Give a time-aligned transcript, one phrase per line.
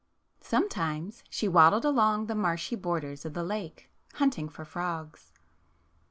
[0.39, 5.31] Sometimes she waddled along the marshy borders of the lake hunt ing for frogs.